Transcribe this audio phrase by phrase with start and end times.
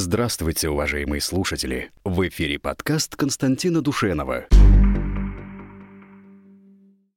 [0.00, 1.90] Здравствуйте, уважаемые слушатели!
[2.04, 4.46] В эфире подкаст Константина Душенова.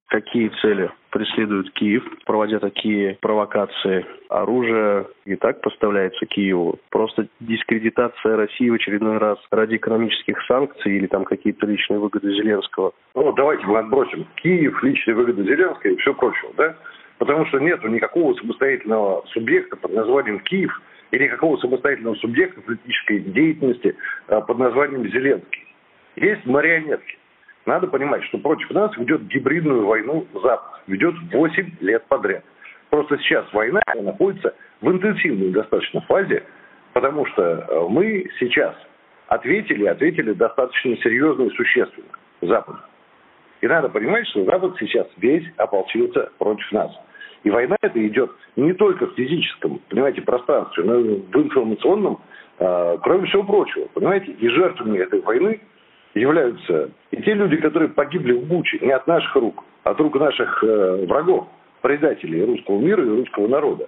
[0.08, 4.04] Какие цели преследует Киев, проводя такие провокации?
[4.30, 6.80] Оружие и так поставляется Киеву.
[6.90, 12.94] Просто дискредитация России в очередной раз ради экономических санкций или там какие-то личные выгоды Зеленского.
[13.14, 16.76] Ну, давайте мы отбросим Киев, личные выгоды Зеленского и все прочее, да?
[17.20, 23.96] Потому что нет никакого самостоятельного субъекта под названием Киев– или какого самостоятельного субъекта политической деятельности
[24.28, 25.68] а, под названием Зеленский.
[26.16, 27.18] Есть марионетки.
[27.66, 30.82] Надо понимать, что против нас ведет гибридную войну Запад.
[30.88, 32.44] Ведет 8 лет подряд.
[32.90, 36.44] Просто сейчас война находится в интенсивной достаточно фазе,
[36.94, 38.76] потому что а, мы сейчас
[39.28, 42.08] ответили, ответили достаточно серьезно и существенно
[42.42, 42.80] Западу.
[43.62, 46.92] И надо понимать, что Запад сейчас весь ополчился против нас.
[47.44, 52.20] И война эта идет не только в физическом, понимаете, пространстве, но и в информационном,
[52.60, 55.60] э, кроме всего прочего, понимаете, и жертвами этой войны
[56.14, 60.20] являются и те люди, которые погибли в Буче, не от наших рук, а от рук
[60.20, 61.48] наших э, врагов,
[61.82, 63.88] предателей русского мира и русского народа.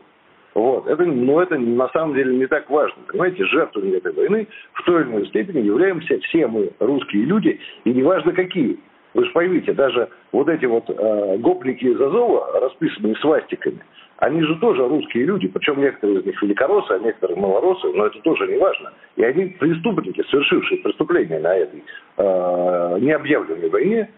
[0.56, 0.88] Вот.
[0.88, 2.98] Это, но это на самом деле не так важно.
[3.08, 7.94] Понимаете, жертвами этой войны в той или иной степени являемся все мы, русские люди, и
[7.94, 8.80] неважно какие.
[9.14, 13.80] Вы же поймите, даже вот эти вот э, гопники из Азова, расписанные свастиками,
[14.17, 18.20] они же тоже русские люди, причем некоторые из них великороссы, а некоторые малоросы, но это
[18.22, 18.94] тоже не важно.
[19.17, 21.83] И они преступники, совершившие преступления на этой
[22.17, 24.09] э, необъявленной войне,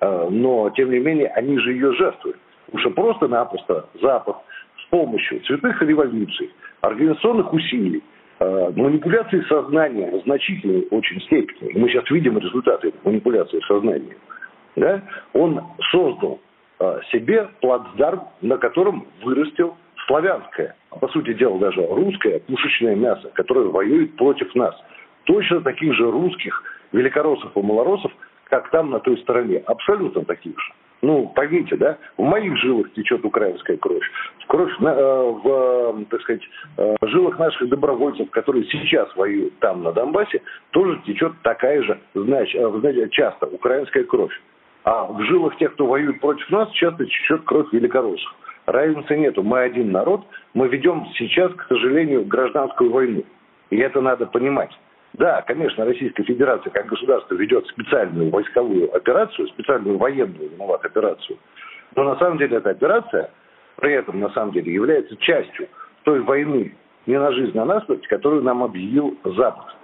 [0.00, 2.36] э, но тем не менее они же ее жертвуют.
[2.66, 4.36] Потому что просто-напросто Запад
[4.84, 8.02] с помощью цветных революций, организационных усилий,
[8.40, 14.18] э, манипуляции сознанием в значительной очень степени, мы сейчас видим результаты манипуляции сознанием,
[14.76, 16.40] да, он создал
[16.78, 23.66] э, себе плацдарм, на котором вырастил славянское, по сути дела даже русское пушечное мясо, которое
[23.66, 24.74] воюет против нас.
[25.24, 28.12] Точно таких же русских великороссов и малороссов,
[28.44, 29.58] как там на той стороне.
[29.66, 30.72] Абсолютно таких же.
[31.02, 34.04] Ну, поймите, да, в моих жилах течет украинская кровь.
[34.40, 36.42] В кровь, э, в, так сказать,
[36.78, 42.56] э, жилах наших добровольцев, которые сейчас воюют там, на Донбассе, тоже течет такая же, значит,
[42.56, 44.32] э, часто украинская кровь.
[44.86, 48.32] А в жилах тех, кто воюет против нас, часто течет кровь великороссов.
[48.66, 49.42] Разницы нету.
[49.42, 50.24] Мы один народ.
[50.54, 53.24] Мы ведем сейчас, к сожалению, гражданскую войну.
[53.70, 54.70] И это надо понимать.
[55.14, 61.36] Да, конечно, Российская Федерация как государство ведет специальную войсковую операцию, специальную военную виноват операцию.
[61.96, 63.30] Но на самом деле эта операция
[63.76, 65.66] при этом на самом деле является частью
[66.04, 66.76] той войны
[67.06, 69.74] не на жизнь, а на смерть, которую нам объявил Запад.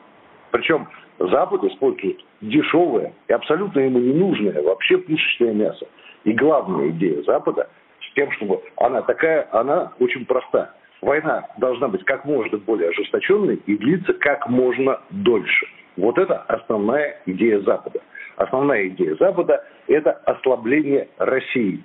[0.52, 0.86] Причем
[1.19, 5.87] Запад использует дешевое и абсолютно ему ненужное вообще пушечное мясо.
[6.25, 7.69] И главная идея Запада
[8.00, 10.75] с тем, чтобы она такая, она очень проста.
[11.00, 15.67] Война должна быть как можно более ожесточенной и длиться как можно дольше.
[15.97, 18.00] Вот это основная идея Запада.
[18.37, 21.83] Основная идея Запада– это ослабление России.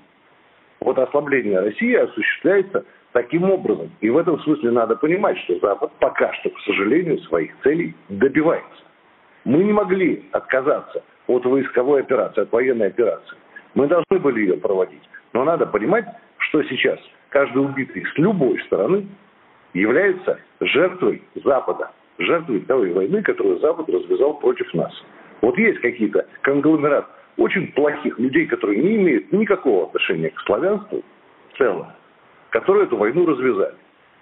[0.79, 3.91] Вот ослабление России осуществляется таким образом.
[3.99, 8.83] И в этом смысле надо понимать, что Запад пока что, к сожалению, своих целей добивается.
[9.47, 13.37] Мы не могли отказаться от войсковой операции, от военной операции.
[13.75, 15.01] Мы должны были ее проводить.
[15.31, 16.03] Но надо понимать,
[16.37, 16.99] что сейчас
[17.29, 19.07] каждый убитый с любой стороны
[19.73, 24.91] является жертвой Запада, жертвой той войны, которую Запад развязал против нас.
[25.39, 31.01] Вот есть какие-то конгломерат очень плохих людей, которые не имеют никакого отношения к славянству
[31.53, 31.87] в целом,
[32.49, 33.75] которые эту войну развязали.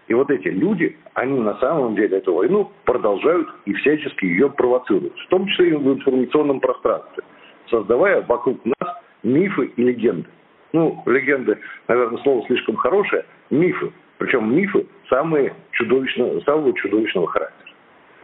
[0.07, 5.17] И вот эти люди, они на самом деле эту войну продолжают и всячески ее провоцируют,
[5.17, 7.23] в том числе и в информационном пространстве,
[7.69, 10.27] создавая вокруг нас мифы и легенды.
[10.73, 11.57] Ну, легенды,
[11.87, 13.91] наверное, слово слишком хорошее, мифы.
[14.17, 17.65] Причем мифы самые чудовищно, самого чудовищного характера.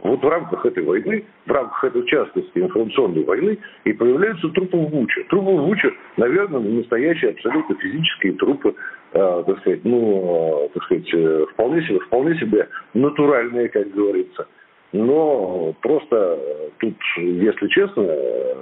[0.04, 4.90] Вот в рамках этой войны, в рамках этой частности информационной войны и появляются трупы в
[4.90, 5.24] Буче.
[5.26, 8.74] Трупы в Буче, наверное, настоящие абсолютно физические трупы,
[9.12, 14.48] так сказать, ну, э, так сказать, э, вполне себе, вполне себе натуральные, как говорится.
[14.94, 18.56] Но просто э, тут, если честно, э,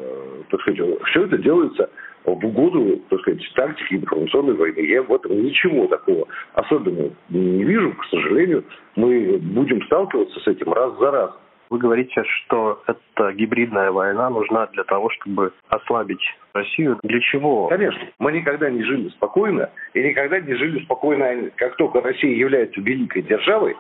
[0.50, 1.90] так сказать, все это делается
[2.26, 4.80] в угоду, так сказать, тактики информационной войны.
[4.80, 7.94] Я в этом ничего такого особенного не вижу.
[7.94, 8.64] К сожалению,
[8.96, 11.32] мы будем сталкиваться с этим раз за раз.
[11.70, 16.24] Вы говорите, что эта гибридная война нужна для того, чтобы ослабить
[16.54, 17.00] Россию.
[17.04, 17.68] Для чего?
[17.68, 18.02] Конечно.
[18.18, 23.22] Мы никогда не жили спокойно, и никогда не жили спокойно, как только Россия является великой
[23.22, 23.76] державой,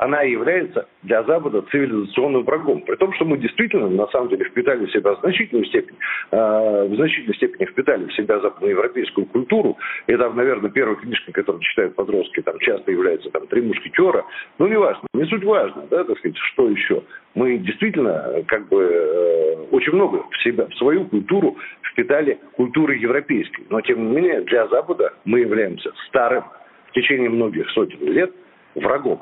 [0.00, 2.80] она является для Запада цивилизационным врагом.
[2.80, 5.96] При том, что мы действительно, на самом деле, впитали в себя в значительную степень,
[6.30, 9.76] э, в значительной степени впитали в себя западноевропейскую культуру.
[10.06, 14.24] Там, наверное, первая книжка, которую читают подростки, там часто является там «Три мушкетера».
[14.58, 17.02] Ну, не важно, не суть важно, да, так сказать, что еще.
[17.34, 21.58] Мы действительно, как бы, э, очень много в себя, в свою культуру
[21.92, 23.66] впитали культуры европейской.
[23.68, 26.44] Но, тем не менее, для Запада мы являемся старым
[26.86, 28.32] в течение многих сотен лет
[28.74, 29.20] врагом.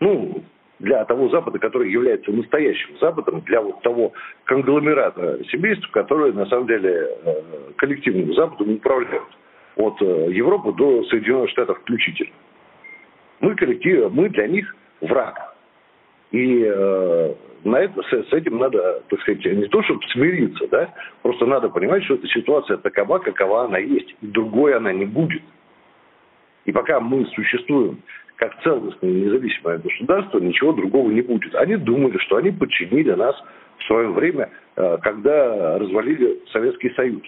[0.00, 0.42] Ну,
[0.78, 4.12] для того Запада, который является настоящим Западом, для вот того
[4.44, 7.42] конгломерата семейств, которые на самом деле э,
[7.76, 9.28] коллективным Западом управляют.
[9.76, 12.32] От э, Европы до Соединенных Штатов включительно.
[13.40, 15.54] Мы коллектив, мы для них враг.
[16.30, 17.34] И э,
[17.64, 21.70] на это, с, с этим надо, так сказать, не то чтобы смириться, да, просто надо
[21.70, 24.14] понимать, что эта ситуация такова, какова она есть.
[24.20, 25.42] И другой она не будет.
[26.68, 28.02] И пока мы существуем
[28.36, 31.54] как целостное независимое государство, ничего другого не будет.
[31.54, 33.34] Они думали, что они подчинили нас
[33.78, 37.22] в свое время, э, когда развалили Советский Союз.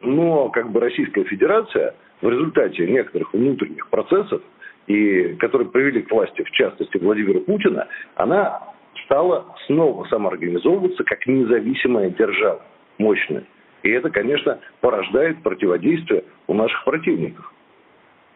[0.00, 4.40] Но как бы Российская Федерация в результате некоторых внутренних процессов,
[4.86, 8.72] и, которые привели к власти, в частности, Владимира Путина, она
[9.04, 12.62] стала снова самоорганизовываться как независимая держава,
[12.96, 13.44] мощная.
[13.82, 17.52] И это, конечно, порождает противодействие у наших противников.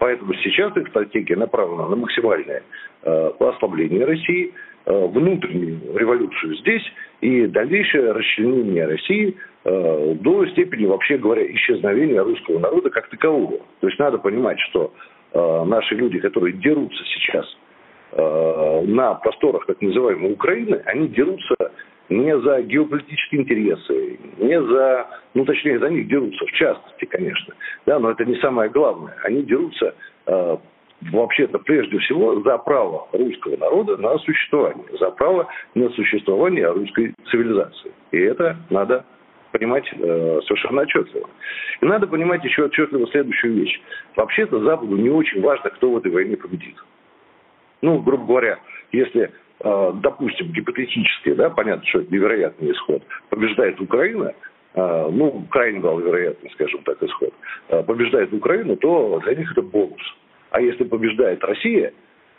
[0.00, 2.62] Поэтому сейчас их стратегия направлена на максимальное
[3.02, 4.55] э, ослабление России,
[4.87, 6.82] э, внутреннюю революцию здесь
[7.20, 13.58] и дальнейшее расчленение России э, до степени, вообще говоря, исчезновения русского народа как такового.
[13.81, 14.93] То есть надо понимать, что
[15.32, 17.47] наши люди, которые дерутся сейчас
[18.12, 21.55] на просторах так называемой Украины, они дерутся
[22.10, 27.54] не за геополитические интересы, не за, ну точнее, за них дерутся, в частности, конечно.
[27.86, 29.16] Да, но это не самое главное.
[29.22, 29.94] Они дерутся
[30.26, 30.56] э,
[31.12, 37.92] вообще-то прежде всего за право русского народа на существование, за право на существование русской цивилизации.
[38.10, 39.04] И это надо
[39.52, 41.28] понимать э, совершенно отчетливо.
[41.80, 43.80] И надо понимать еще отчетливо следующую вещь.
[44.16, 46.76] Вообще-то Западу не очень важно, кто в этой войне победит.
[47.82, 48.58] Ну, грубо говоря,
[48.92, 54.32] если допустим, гипотетически, да, понятно, что это невероятный исход, побеждает Украина,
[54.74, 57.34] э, ну, крайне маловероятный, скажем так, исход,
[57.68, 60.00] э, побеждает Украина, то для них это бонус.
[60.50, 61.92] А если побеждает Россия,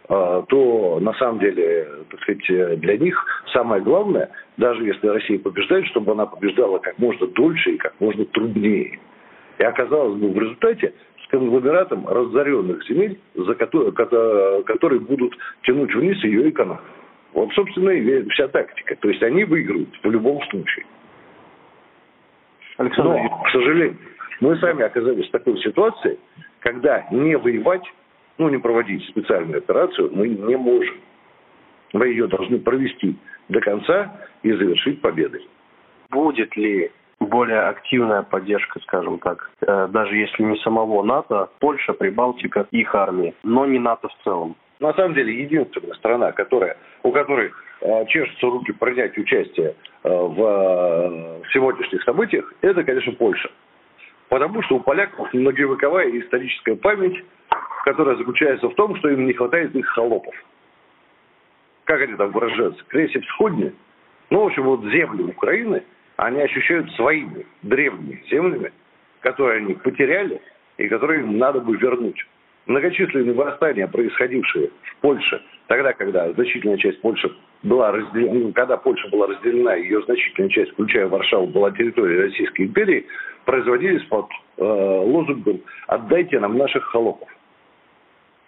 [0.07, 6.11] то на самом деле, так сказать, для них самое главное, даже если Россия побеждает, чтобы
[6.11, 8.99] она побеждала как можно дольше и как можно труднее.
[9.57, 10.93] И оказалось бы в результате
[11.23, 15.33] с конгломератом разоренных земель, за которые, которые будут
[15.63, 16.83] тянуть вниз ее экономику.
[17.33, 18.95] Вот, собственно, и вся тактика.
[18.95, 20.85] То есть они выиграют в любом случае.
[22.77, 23.11] Александр...
[23.11, 23.97] Но, к сожалению,
[24.39, 26.19] мы сами оказались в такой ситуации,
[26.59, 27.83] когда не воевать,
[28.37, 30.95] ну, не проводить специальную операцию мы не можем.
[31.93, 33.15] Мы ее должны провести
[33.49, 35.47] до конца и завершить победой.
[36.09, 42.67] Будет ли более активная поддержка, скажем так, э, даже если не самого НАТО, Польша, Прибалтика,
[42.71, 44.55] их армии, но не НАТО в целом?
[44.81, 47.51] На самом деле единственная страна, которая, у которой
[47.81, 53.51] э, чешутся руки принять участие э, в, э, в сегодняшних событиях, это, конечно, Польша.
[54.27, 57.23] Потому что у поляков многовековая историческая память,
[57.85, 60.33] которая заключается в том, что им не хватает их холопов.
[61.83, 62.83] Как они там выражаются?
[62.87, 63.73] Кресеп сходни.
[64.31, 65.83] Ну, в общем, вот земли Украины,
[66.17, 68.71] они ощущают своими древними землями,
[69.19, 70.41] которые они потеряли
[70.77, 72.25] и которые им надо бы вернуть
[72.65, 77.31] многочисленные восстания, происходившие в Польше, тогда, когда значительная часть Польши
[77.63, 82.63] была разделена, ну, когда Польша была разделена, ее значительная часть, включая Варшаву, была территорией Российской
[82.63, 83.05] империи,
[83.45, 84.27] производились под
[84.57, 87.29] э, лозунгом «отдайте нам наших холопов».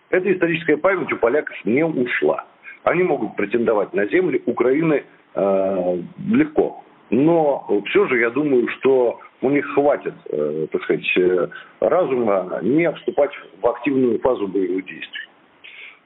[0.10, 2.46] Эта историческая память у поляков не ушла.
[2.84, 5.04] Они могут претендовать на земли Украины
[5.34, 5.98] э,
[6.30, 6.84] легко.
[7.10, 11.48] Но все же я думаю, что у них хватит, э, так сказать, э,
[11.82, 13.32] разума не вступать
[13.62, 15.28] в активную фазу боевых действий.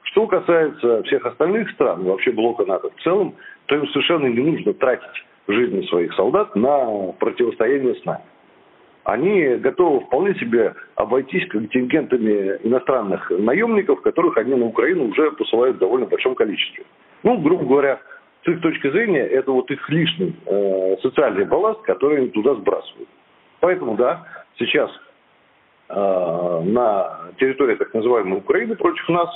[0.02, 3.34] Что касается всех остальных стран, вообще блока НАТО в целом,
[3.66, 8.24] то им совершенно не нужно тратить жизни своих солдат на противостояние с нами.
[9.04, 15.80] Они готовы вполне себе обойтись контингентами иностранных наемников, которых они на Украину уже посылают в
[15.80, 16.84] довольно большом количестве.
[17.22, 18.00] Ну, грубо говоря,
[18.44, 23.08] с их точки зрения, это вот их лишний э, социальный балласт, который они туда сбрасывают.
[23.60, 24.26] Поэтому, да,
[24.58, 24.90] сейчас
[25.88, 25.94] э,
[26.64, 29.28] на территории так называемой Украины против нас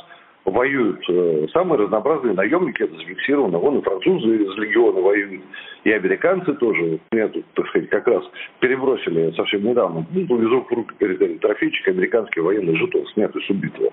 [0.44, 3.58] воюют э, самые разнообразные наемники, это зафиксировано.
[3.58, 5.42] Вон и французы из легиона воюют,
[5.84, 6.98] и американцы тоже.
[7.12, 8.24] Меня тут, так сказать, как раз
[8.60, 10.06] перебросили совсем недавно.
[10.10, 13.92] Ну, повезу в руки передали трофейчик американский военный жетон, снятый с убитого.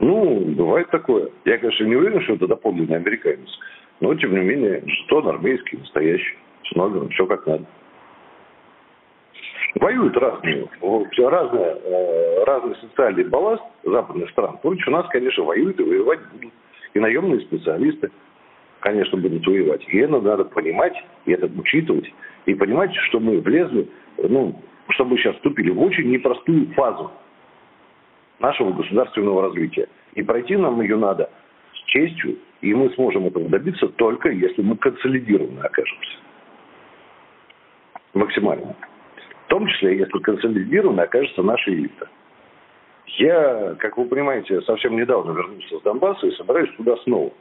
[0.00, 1.30] Ну, бывает такое.
[1.44, 3.48] Я, конечно, не уверен, что это доподлинный американец.
[4.00, 6.36] Но, тем не менее, жетон армейский, настоящий,
[6.70, 7.64] с номером, все как надо.
[9.74, 14.58] Воюют разные, разные, э, разный социальный балласт западных стран.
[14.58, 16.52] Против нас, конечно, воюют и воевать будут.
[16.94, 18.10] И наемные специалисты,
[18.80, 19.84] конечно, будут воевать.
[19.88, 20.94] И это надо понимать,
[21.26, 22.10] и это учитывать.
[22.46, 24.58] И понимать, что мы влезли, ну,
[24.90, 27.10] что мы сейчас вступили в очень непростую фазу
[28.38, 29.88] нашего государственного развития.
[30.14, 31.30] И пройти нам ее надо
[31.74, 36.16] с честью, и мы сможем этого добиться только если мы консолидированно окажемся.
[38.14, 38.74] Максимально.
[39.48, 42.06] В том числе, если консолидированно окажется наша элита.
[43.16, 47.32] Я, как вы понимаете, совсем недавно вернулся с Донбасса и собираюсь туда снова.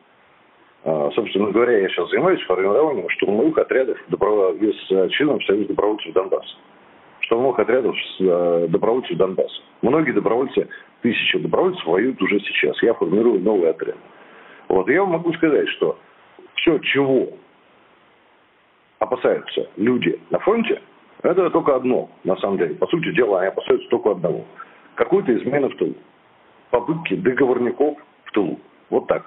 [0.85, 6.55] А, собственно говоря, я сейчас занимаюсь формированием штурмовых отрядов с э, членом Союза добровольцев Донбасса.
[7.19, 9.61] Штурмовых отрядов с э, добровольцев Донбасса.
[9.81, 10.69] Многие добровольцы,
[11.01, 12.81] тысячи добровольцев воюют уже сейчас.
[12.83, 13.97] Я формирую новый отряд.
[14.69, 15.99] Вот, я вам могу сказать, что
[16.55, 17.31] все, чего
[18.99, 20.81] опасаются люди на фронте,
[21.23, 22.75] это только одно, на самом деле.
[22.75, 24.45] По сути дела, они опасаются только одного.
[24.95, 25.95] Какой-то измены в тылу.
[26.71, 28.59] Попытки договорников в тылу.
[28.89, 29.23] Вот так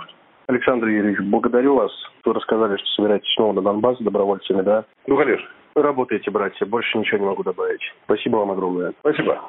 [0.51, 1.93] Александр Юрьевич, благодарю вас.
[2.25, 4.85] Вы рассказали, что собираетесь снова на Донбасс с добровольцами, да?
[5.07, 5.47] Ну, конечно.
[5.77, 6.67] Работаете, братья.
[6.67, 7.81] Больше ничего не могу добавить.
[8.05, 8.93] Спасибо вам огромное.
[9.01, 9.41] Спасибо.